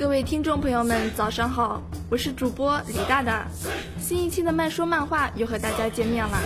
[0.00, 3.46] 各位听众朋友们，早上好，我是主播李大大。
[4.00, 6.38] 新一期的慢说漫画又和大家见面了。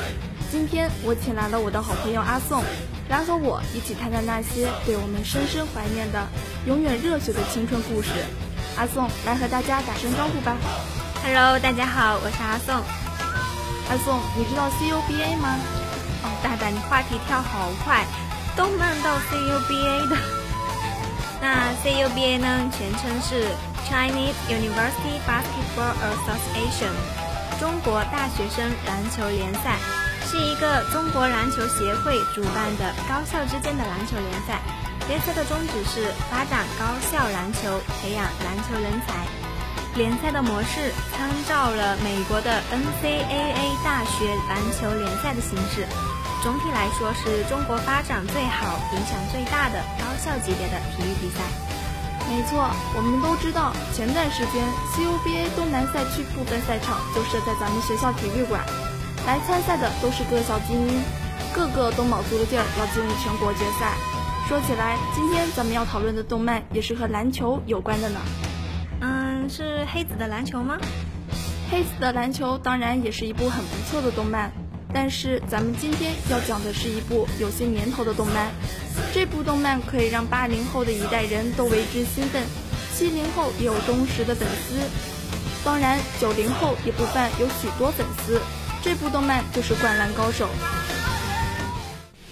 [0.51, 2.65] 今天我请来了我的好朋友阿宋，
[3.09, 6.21] 来和我一起谈谈那些被我们深深怀念的、
[6.67, 8.11] 永远热血的青春故事。
[8.77, 10.57] 阿宋，来和大家打声招呼吧。
[11.23, 12.75] Hello，大家好，我是阿宋。
[12.75, 15.55] 阿宋，你知道 CUBA 吗？
[16.25, 18.05] 哦，大大，你话题跳好快，
[18.57, 20.44] 都漫到 CUBA 的。
[21.45, 23.45] 那 CUBA 呢，全称是
[23.85, 26.89] Chinese University Basketball Association，
[27.61, 29.77] 中国大学生篮球联赛，
[30.25, 34.59] 是一个中国篮球协会主办的高校之间的篮球联赛。
[35.07, 39.13] 联赛的宗旨是发展高校篮球，培养篮球人才。
[39.97, 45.87] 联赛的模式参照了美国的 NCAA 大学篮球联赛的形式。
[46.45, 51.41] 总体来说，是中国发展最好、影响最大的高校级别的体育比赛。
[52.29, 58.61] 没错，我们都知道，前段时间 CUBA 东南赛区部分赛场就设在咱们学校体育馆，
[59.27, 61.01] 来参赛的都是各校精英，
[61.55, 63.97] 个个都卯足了劲儿要进入全国决赛。
[64.47, 68.21] 说起来，今天咱们要讨论的动漫也是和篮球有关的呢。
[69.01, 70.77] 嗯，是黑子的篮球吗？
[71.71, 74.53] 黑子的篮球当然也是一部很不错的动漫。
[74.95, 78.53] 但是咱们今天要讲的是一部有些年头的动漫，
[79.13, 82.41] 这部动漫可以让八零后的一代人都为之兴奋，
[82.97, 84.79] 七零后也有忠实的粉丝，
[85.65, 88.41] 当然九零后也不犯有许多粉丝。
[88.85, 90.47] 这部动漫就是《灌篮高手》。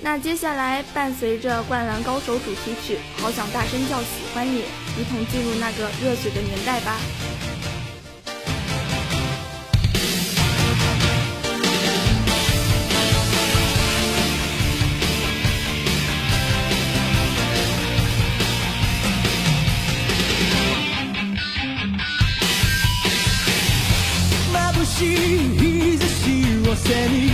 [0.00, 4.60] 那接下来伴随着《灌篮高手》主题曲，好想大声叫喜欢你，
[5.00, 6.96] 一同进入那个热血的年代吧。
[26.84, 27.31] Arsenic.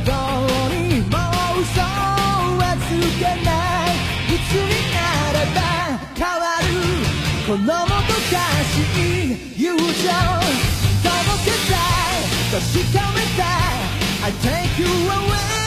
[0.00, 3.98] にもう嘘はつけない
[4.32, 4.98] いつにな
[5.32, 5.58] れば
[6.14, 6.70] 変わる
[7.46, 11.10] このもどかしい友情届
[11.44, 12.22] けたい
[12.52, 12.62] 確
[12.94, 15.58] かめたい I take you away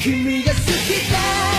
[0.00, 0.62] 君が好き
[1.12, 1.51] だ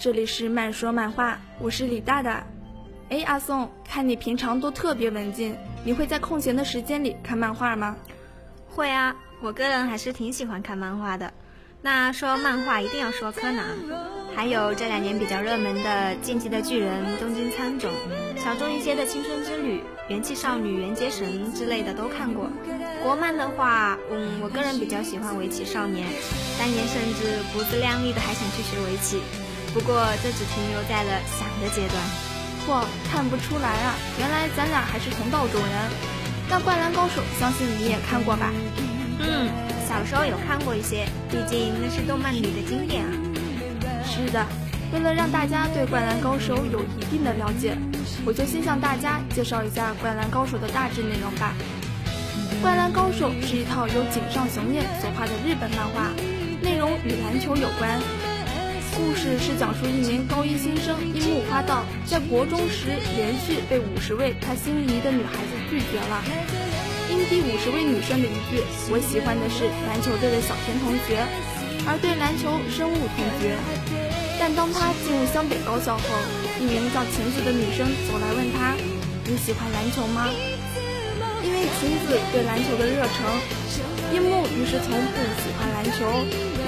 [0.00, 2.46] 这里是慢说漫画，我是李大大。
[3.08, 7.96] 哎，阿宋，看你平常都特别文静，你会在空闲的时间里看漫画吗？
[8.68, 11.32] 会啊，我个人还是挺喜欢看漫画的。
[11.82, 13.64] 那说漫画一定要说柯南，
[14.36, 17.90] 还有这两年比较热门的《进击的巨人》《东京喰种》，
[18.40, 22.48] 小众一些的《青春之旅》《元气少女缘结神》之类的都看过。
[23.02, 26.06] 国漫的话，嗯，我个人比较喜欢《围棋少年》，
[26.56, 29.20] 当年甚至不自量力的还想去学围棋，
[29.72, 31.96] 不过这只停留在了想的阶段。
[32.66, 33.94] 嚯，看不出来啊！
[34.18, 35.72] 原来咱俩还是同道中人。
[36.50, 38.52] 那《灌篮高手》相信你也看过吧？
[39.20, 39.48] 嗯，
[39.88, 43.12] 小时候有看过一些，毕竟那是动漫里的经典啊。
[44.04, 44.44] 是的，
[44.92, 47.76] 为了让大家对《灌篮高手》有一定的了解，
[48.26, 51.54] 我就先向大家介绍一下《灌篮高手》的大致内容吧。
[52.62, 56.10] 《灌篮高手》是一套由井上雄彦所画的日本漫画，
[56.60, 58.00] 内容与篮球有关。
[58.98, 66.18] 故事是讲述一名高一新生樱木花道在国中时连续被五十位他心仪的女孩子拒绝了，
[67.06, 68.58] 因第五十位女生的一句
[68.90, 71.22] “我喜欢的是篮球队的小田同学”，
[71.86, 73.54] 而对篮球深恶痛绝。
[74.34, 76.02] 但当他进入湘北高校后，
[76.58, 78.74] 一名叫晴子的女生走来问他
[79.30, 80.26] ：“你喜欢篮球吗？”
[81.46, 83.22] 因为晴子对篮球的热诚。
[84.10, 86.02] 樱木于是从不喜欢篮球，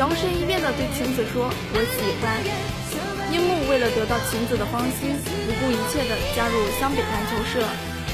[0.00, 2.32] 摇身一变地对晴子说：“我喜欢。”
[3.30, 5.12] 樱木为了得到晴子的芳心，
[5.44, 7.60] 不顾一切地加入湘北篮球社，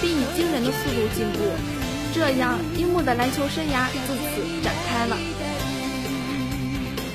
[0.02, 1.46] 并以惊人的速度进步。
[2.12, 5.16] 这样，樱木的篮球生涯自此展开了。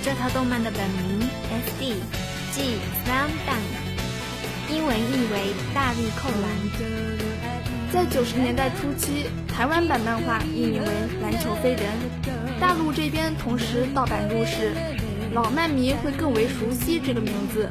[0.05, 1.19] 这套动漫的本名
[1.51, 1.99] SD，
[2.55, 3.75] 即 Slam Dunk，
[4.73, 7.50] 英文意为大力扣篮。
[7.91, 10.87] 在九十年代初期，台湾版漫画译名为
[11.21, 11.81] 《篮球飞人》，
[12.59, 14.71] 大陆这边同时盗版入市，
[15.33, 17.69] 老漫迷会更为熟悉这个名字。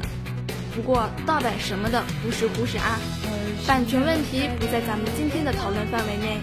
[0.75, 2.99] 不过盗版什么的不是故事啊，
[3.65, 6.37] 版权问题不在咱们今天的讨论范围内。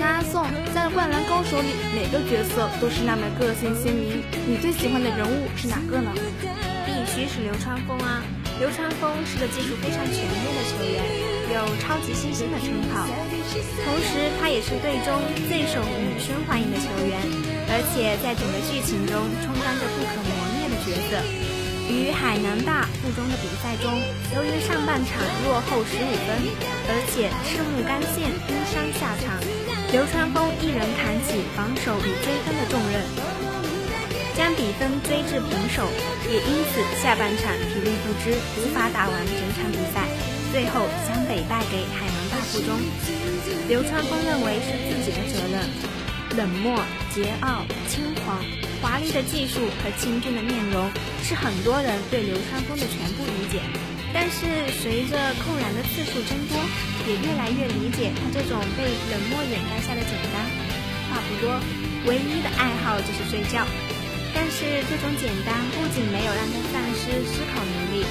[0.00, 0.44] 那阿宋
[0.74, 6.10] 在《灌篮高手》里哪个角色都是那么个性鲜明，你最喜欢的人物是哪个呢？
[6.84, 8.20] 必须是流川枫啊！
[8.58, 11.35] 流川枫是个技术非常全面的球员。
[11.46, 15.14] 有超级新星的称号，同时他也是队中
[15.46, 17.14] 最受女生欢迎的球员，
[17.70, 19.14] 而且在整个剧情中
[19.46, 21.22] 充当着不可磨灭的角色。
[21.86, 23.94] 与海南大附中的比赛中，
[24.34, 26.34] 由于上半场落后十五分，
[26.90, 29.38] 而且赤木刚宪因伤下场，
[29.94, 33.06] 流川枫一人扛起防守与追分的重任，
[34.34, 35.86] 将比分追至平手，
[36.26, 40.10] 也因此下半场体力不支，无法打完整场比赛。
[40.56, 42.80] 最后，湘北败给海南大附中。
[43.68, 45.68] 流川枫认为是自己的责任。
[46.32, 46.80] 冷漠、
[47.12, 47.60] 桀骜、
[47.92, 48.40] 轻狂、
[48.80, 50.88] 华丽的技术和清俊的面容，
[51.20, 53.60] 是很多人对流川枫的全部理解。
[54.16, 56.56] 但是，随着扣篮的次数增多，
[57.04, 60.40] 也越来越理解他这种被冷漠掩盖下的简单。
[61.12, 61.52] 话不多，
[62.08, 63.60] 唯一的爱好就是睡觉。
[64.32, 68.08] 但是，这种简单不仅没有让他丧失思考能力。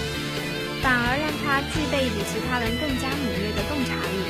[0.85, 4.21] 反而让他具备比其他人更加敏锐的洞察力，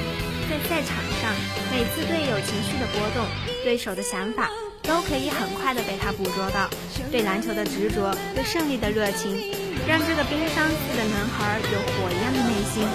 [0.47, 1.27] 在赛场上，
[1.67, 3.27] 每次队友情绪的波动，
[3.65, 4.47] 对手的想法，
[4.81, 6.71] 都可以很快的被他捕捉到。
[7.11, 9.35] 对篮球的执着，对胜利的热情，
[9.83, 12.87] 让这个冰山似的男孩有火一样的内心。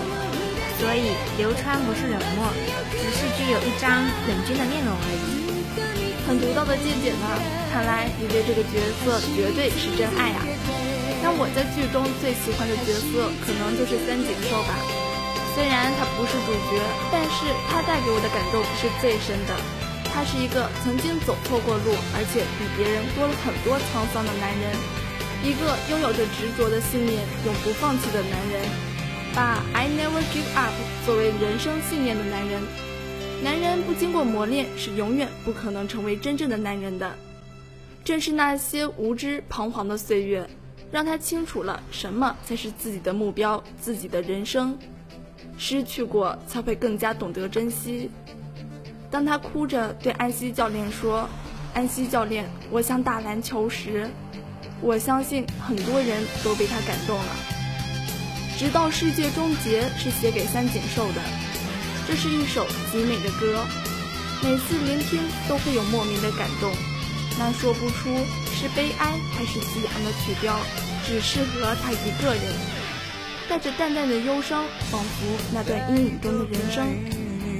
[0.81, 2.49] 所以，流川不是冷漠，
[2.97, 5.37] 只是具有一张冷峻的面容而已。
[6.25, 7.29] 很独到的见解呢，
[7.71, 10.41] 看来你对这个角色绝对是真爱啊！
[11.23, 14.73] 那我在剧中最喜欢的角色可能就是三井寿吧。
[15.55, 16.81] 虽然他不是主角，
[17.13, 19.53] 但是他带给我的感动是最深的。
[20.13, 24.75] 他是一个曾经走错过路，而且比别人多了很多沧桑的男人，
[25.45, 28.65] 一个拥有着执着的信念、永不放弃的男人，
[29.35, 30.73] 把 I never give up
[31.07, 32.63] 作为人生信念的男人。
[33.43, 37.15] 男人不经过磨练，是永远不可能成为真正的男人的。
[38.05, 40.49] 正是那些无知彷徨的岁月。
[40.91, 44.79] 让他清楚了什么才是自己的目标，自己的人生。
[45.57, 48.11] 失去过，才会更加懂得珍惜。
[49.11, 51.29] 当他哭着对安西教练说
[51.75, 54.09] ：“安西教练，我想打篮球。”时，
[54.81, 57.37] 我相信很多人都被他感动了。
[58.59, 61.21] 直到世界终结是写给三井寿的，
[62.07, 63.65] 这是一首极美的歌，
[64.43, 66.73] 每次聆听都会有莫名的感动。
[67.39, 68.11] 那说不出
[68.61, 70.55] 是悲哀还是夕阳的曲调
[71.07, 72.81] 只适合他一个人。
[73.49, 76.87] 带着淡淡的忧伤仿佛那段阴影中的人生。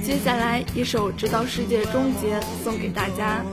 [0.03, 3.43] 接下来一首直到世界终结送给大家。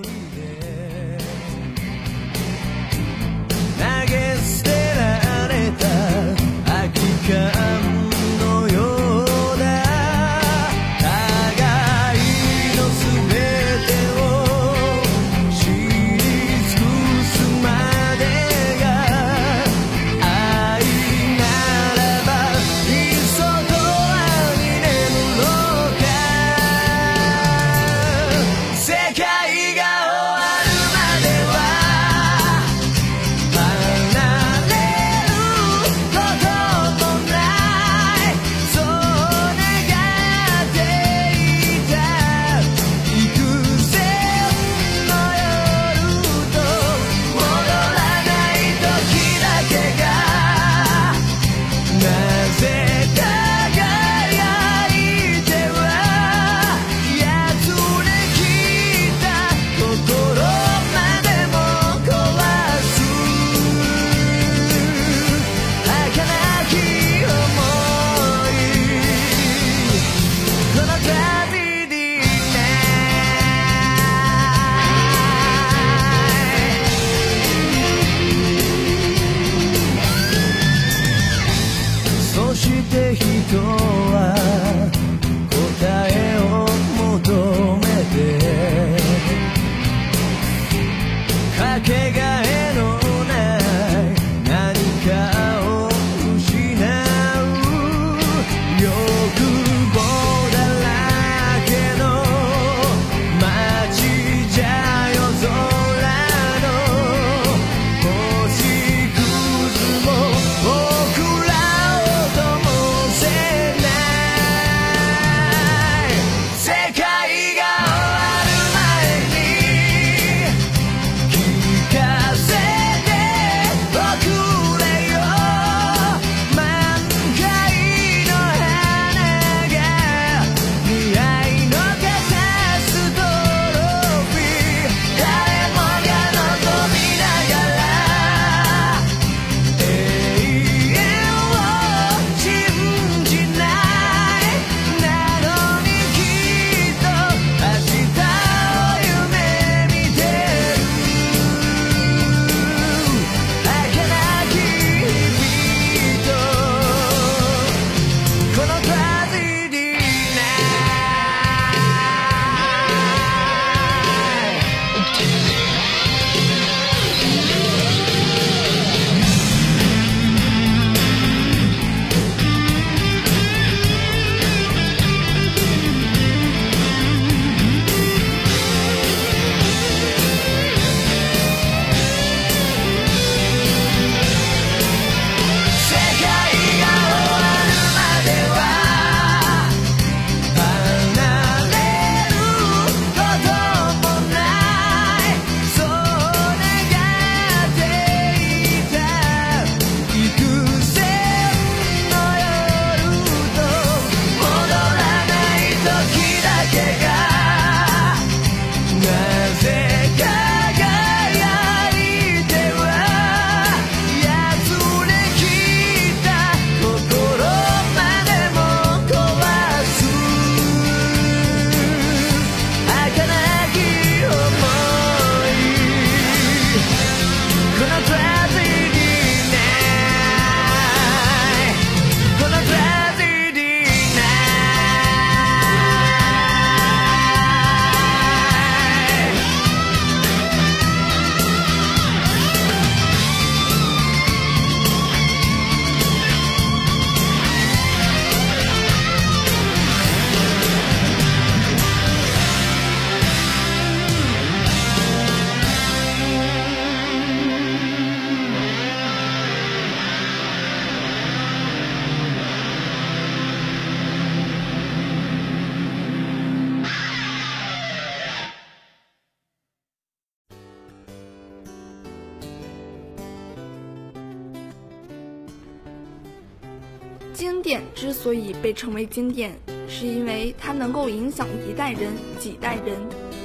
[278.69, 279.59] 被称为经典，
[279.89, 282.99] 是因为它能够影响一代人、几代人，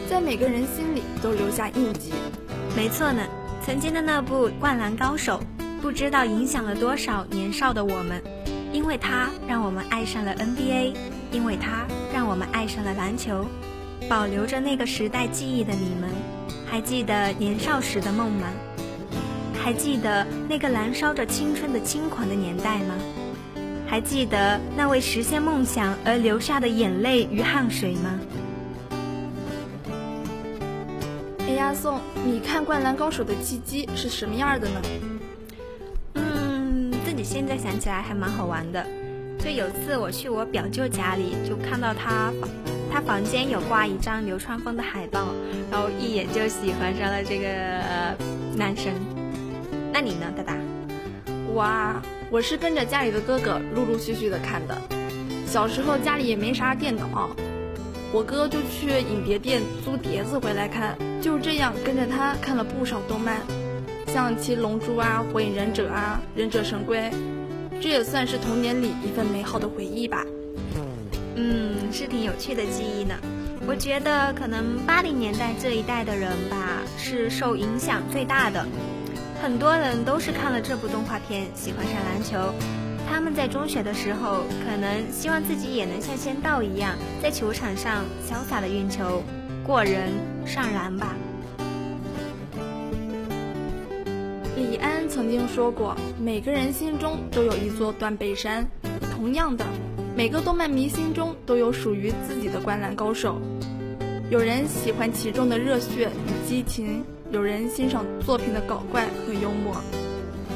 [0.09, 2.11] 在每个人心里都留下印记。
[2.75, 3.25] 没错呢，
[3.65, 5.41] 曾经的那部《灌篮高手》，
[5.81, 8.21] 不知道影响了多少年少的我们，
[8.73, 10.93] 因为它让我们爱上了 NBA，
[11.31, 13.45] 因为它让我们爱上了篮球。
[14.09, 16.09] 保留着那个时代记忆的你们，
[16.69, 18.49] 还记得年少时的梦吗？
[19.63, 22.93] 还记得那个燃烧着青春的轻狂的年代吗？
[23.93, 28.19] 还记得那为实现梦想而流下的眼泪与汗水吗？
[31.41, 34.81] 哎呀，宋，你看《灌篮高手》的契机是什么样的呢？
[36.15, 38.83] 嗯，自己现在想起来还蛮好玩的。
[39.38, 42.50] 就有次我去我表舅家里，就看到他房
[42.91, 45.27] 他房间有挂一张流川枫的海报，
[45.69, 47.47] 然后一眼就喜欢上了这个
[48.57, 48.91] 男生。
[49.91, 50.57] 那你呢，大大？
[51.53, 54.75] 哇，我是跟着家里的哥哥陆陆续续的看的。
[55.45, 57.29] 小时候家里也没啥电脑，
[58.12, 63.38] 我哥就去影碟店租碟子回来看，就这样跟着他看了不少动漫，
[64.07, 66.98] 像《七龙珠》啊，《火影忍者》啊，《忍者神龟》。
[67.79, 70.25] 这也算是童年里一份美好的回忆吧。
[71.36, 73.13] 嗯，是挺有趣的记忆呢。
[73.67, 78.65] 我觉得可能八零年代这一代的人吧，是受影响最大的。
[79.43, 82.53] 很多人都是看了这部动画片，喜欢上篮球。
[83.09, 89.21] 他们在中学的时候，可能希望自己也能像仙道一样，在球场上潇洒的运球，
[89.65, 90.13] 过人
[90.45, 91.13] 上篮吧。
[94.55, 98.65] 李安曾经说过：“每个人心中都有一座断背山。”
[99.13, 99.65] 同样的，
[100.15, 103.41] 每个动漫迷心中都有属于自己的灌篮高手。
[104.29, 109.75] 有人喜欢其中的热血与激情，有人欣赏作品的搞怪和幽默。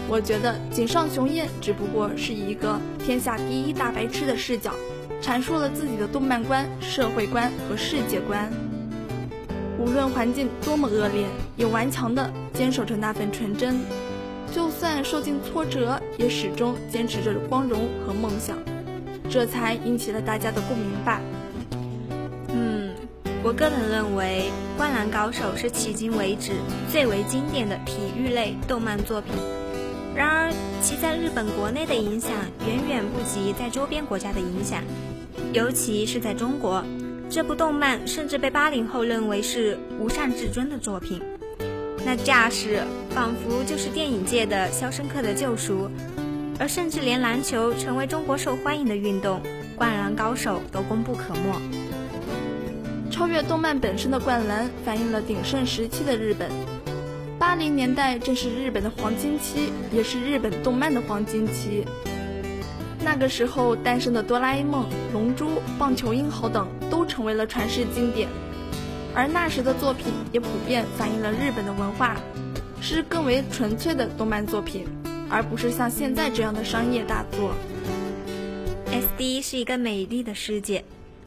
[0.08, 4.72] 我觉得井上雄彦只不过是以一个天下第一大白痴的视角，
[5.20, 8.48] 阐述了自己的动漫观、社会观和世界观。
[9.80, 11.26] 无论环境多么恶劣，
[11.56, 13.80] 也顽强地坚守着那份纯真。
[14.54, 18.56] 就算受尽挫折，也始终坚持着光荣和梦想，
[19.28, 21.20] 这才引起了大家的共鸣吧。
[23.48, 26.52] 我个人认为《灌篮高手》是迄今为止
[26.92, 29.32] 最为经典的体育类动漫作品。
[30.14, 32.32] 然而，其在日本国内的影响
[32.68, 34.84] 远远不及在周边国家的影响，
[35.54, 36.84] 尤其是在中国，
[37.30, 41.22] 这部动漫甚至被八零后认为是无上至尊的作品。
[42.06, 45.88] 那架势仿佛就是电影界的《肖申克的救赎》，
[46.60, 49.40] 而甚至连篮球成为中国受欢迎的运动，
[49.78, 51.87] 《灌篮高手》都功不可没。
[53.18, 56.52] 超越动漫本身的《灌篮》，反映了鼎盛时期的日本。
[57.40, 61.84] 八零年代正是日本的黄金期，也是日本动漫的黄金期。
[63.04, 65.50] 那个时候诞生的哆啦 A 梦、龙珠、
[65.80, 68.30] 棒球英豪等都成为了传世经典，
[69.16, 72.18] 而那时的作品也普遍反映了日本的文化，
[72.82, 74.86] 是更为纯粹的动漫作品，
[75.28, 77.56] 而不是像现在这样的商业大作。
[78.92, 80.86] S D 是一个美丽的世界，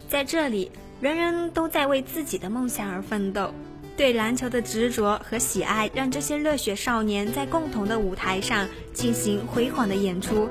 [0.08, 0.70] 在这里，
[1.00, 3.54] 人人都在为自己的梦想而奋斗。
[3.96, 10.48] 对篮球的执着和喜爱，让这些热血少年在共同的舞台上进行辉煌的演出。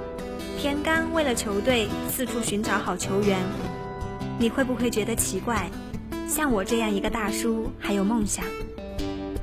[0.57, 3.39] 田刚为了球队四处寻找好球员，
[4.39, 5.69] 你会不会觉得奇怪？
[6.27, 8.43] 像我这样一个大叔还有梦想。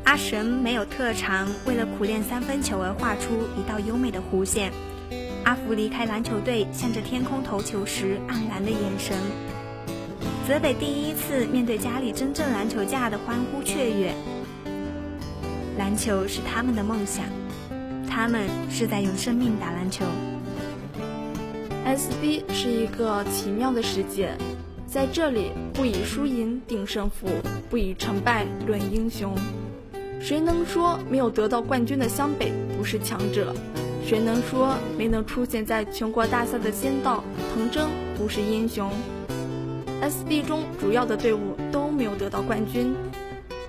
[0.05, 4.73] 阿神没有特长，为了苦练三分球而画出一道优美的弧线。
[5.45, 9.17] 阿福离开篮球队，向着天空投球时黯然的眼神。
[10.47, 14.15] 泽北第一次面对家里真正篮球架的欢呼雀跃。
[15.77, 17.25] 篮球是他们的梦想，
[18.09, 20.05] 他们是在用生命打篮球。
[21.85, 24.39] S D 是一个奇妙的世界，
[24.87, 27.27] 在这里不以输赢定胜负，
[27.69, 29.35] 不以成败论英雄。
[30.21, 33.53] 谁能说没有得到冠军的湘北不是强者？
[34.05, 38.89] 谁能说没能出现在全国大赛的仙道藤真不是英雄
[40.07, 42.95] ？SD 中主要的队伍都没有得到冠军，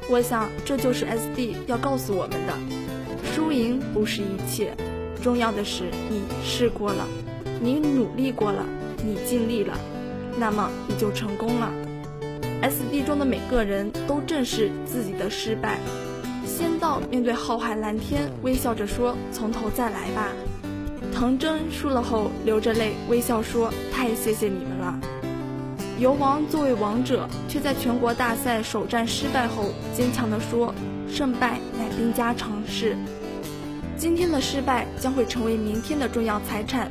[0.08, 2.54] 我想这就是 SD 要告诉我们的：
[3.34, 4.76] 输赢不是一切，
[5.24, 7.08] 重要的是你试过了，
[7.60, 8.64] 你努力过了，
[9.04, 9.74] 你尽力了，
[10.38, 11.72] 那么你就成功了。
[12.62, 15.80] SD 中的每个人都正视自己的失败，
[16.46, 20.30] 仙道面对浩瀚蓝天微笑着说：“从头再来吧。”
[21.12, 25.00] 藤真输了后流着泪微笑说：“太谢谢你们了。”
[26.00, 30.72] 游王作为王者，却在全国大赛首战失败后，坚强地说
[31.10, 32.96] ：“胜败乃兵家常事。
[33.98, 36.88] 今天的失败将会成为明天的重要财产。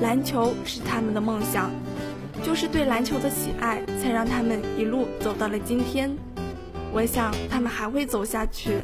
[0.00, 1.68] 篮球是他们的梦想，
[2.44, 6.08] 就是对篮球的喜爱，才让他们一路走到了今天。
[6.92, 8.78] 我想他们还会走下去。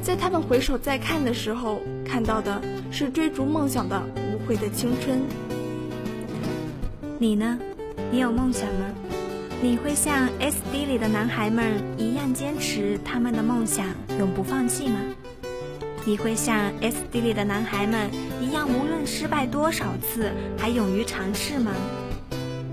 [0.00, 2.58] 在他们回首再看的时候，看到的
[2.90, 5.20] 是追逐梦想的无悔的青春。
[7.18, 7.58] 你呢？”
[8.10, 8.86] 你有梦想吗？
[9.62, 13.86] 你会像 S D 里的男孩们一样坚持他们的梦想，
[14.18, 14.98] 永不放弃吗？
[16.04, 21.70] 你会像 S D 里的男孩们一样，无论失败多少次，还勇于尝试吗？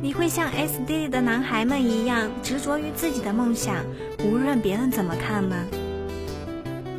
[0.01, 3.75] 你会像 S D 里的男孩们一样，执着于自己的梦想，
[4.23, 5.55] 无论别人怎么看吗？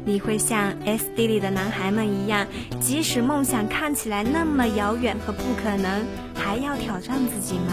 [0.04, 2.46] 你会像 S D 里的男孩们一样，
[2.80, 7.72] 即使梦想看起来那么遥远和不可能，还要挑战自己吗？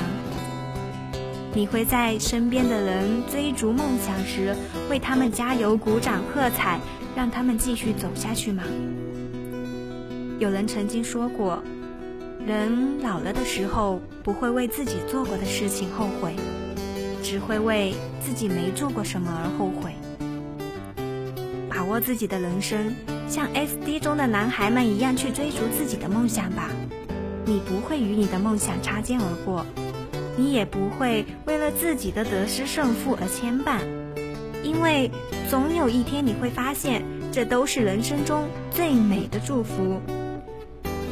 [1.54, 4.56] 你会在身边的人追逐梦想时，
[4.90, 6.80] 为他们加油、鼓掌、喝彩，
[7.16, 8.64] 让他们继续走下去吗？
[10.38, 11.64] 有人曾经说过，
[12.46, 16.36] 人老了的时候，不会为自己做过的事情后悔，
[17.24, 19.94] 只会为自己没做过什么而后悔。
[21.70, 22.94] 把握自己的人生，
[23.28, 26.70] 像 S D 中的男孩们一样去追逐自己的梦想吧，
[27.46, 29.66] 你不会与你的梦想擦肩而过。
[30.38, 33.80] 你也不会为了自己的得失胜负而牵绊，
[34.64, 35.10] 因为
[35.50, 40.00] 总有一天你会发现，这都是人生中最美的祝福。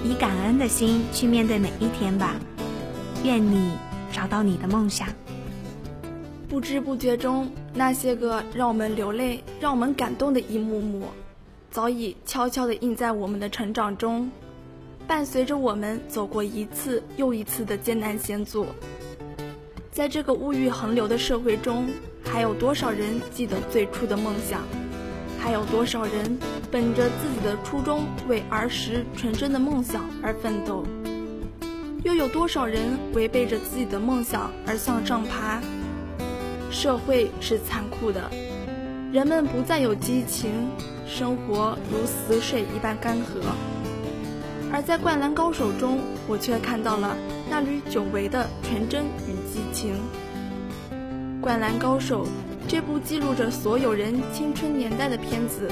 [0.04, 2.36] 以感恩的心去面对每一天吧，
[3.24, 3.72] 愿你
[4.14, 5.08] 找到你的梦想。
[6.48, 11.08] 不知不觉中，那些个让我们流泪、让我们感动的一幕幕，
[11.72, 14.30] 早已悄悄地印在我们的成长中，
[15.08, 18.68] 伴随着我们走过一次又一次的艰难险阻。
[19.96, 21.88] 在这个物欲横流的社会中，
[22.22, 24.62] 还有多少人记得最初的梦想？
[25.40, 26.38] 还有多少人
[26.70, 30.84] 本着自己的初衷，为儿时纯真的梦想而奋斗？
[32.04, 35.62] 又有多少人违背着自己的梦想而向上爬？
[36.70, 38.30] 社会是残酷的，
[39.14, 40.52] 人们不再有激情，
[41.08, 43.48] 生活如死水一般干涸。
[44.74, 47.16] 而在《灌篮高手》中，我却看到了
[47.50, 49.06] 那缕久违的纯真
[49.56, 49.94] 激情。
[51.42, 52.26] 《灌篮高手》
[52.68, 55.70] 这部记录着所有人青春年代的片子，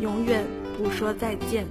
[0.00, 0.42] 永远
[0.78, 1.66] 不说再见。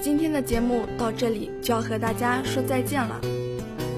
[0.00, 3.20] 今天的节目到这里就要和大家说再见了，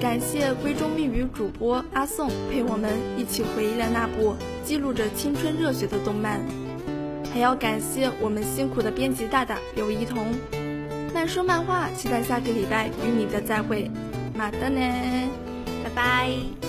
[0.00, 6.40] 感谢闺中密语主播阿宋陪我们一起回忆了那部记录着青春热血的动漫，
[7.32, 10.26] 还要感谢我们辛苦的编辑大大刘一彤。
[11.12, 13.90] 慢说漫画，期待下个礼拜与你的再会，
[14.34, 14.80] 马德呢，
[15.82, 16.59] 拜拜。